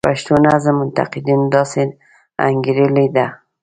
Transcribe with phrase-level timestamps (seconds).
[0.09, 1.81] پښتو نظم منتقدینو داسې
[2.47, 3.27] انګیرلې ده.